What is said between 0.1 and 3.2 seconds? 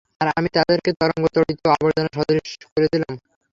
আর আমি তাদেরকে তরঙ্গ-তাড়িত আবর্জনা সদৃশ করে দিলাম।